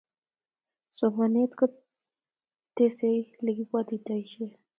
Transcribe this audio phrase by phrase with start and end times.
[0.97, 4.53] somanet kotesei lekibwatutaishee